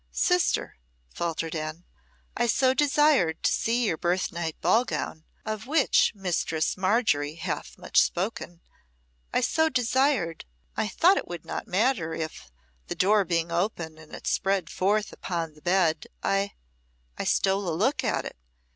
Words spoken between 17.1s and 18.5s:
I stole a look at it.